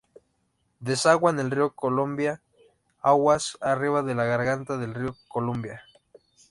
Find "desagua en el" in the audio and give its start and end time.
0.79-1.51